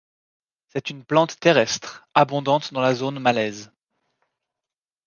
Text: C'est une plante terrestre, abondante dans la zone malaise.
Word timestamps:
C'est 0.69 0.89
une 0.89 1.03
plante 1.05 1.39
terrestre, 1.39 2.07
abondante 2.15 2.73
dans 2.73 2.81
la 2.81 2.95
zone 2.95 3.19
malaise. 3.19 3.71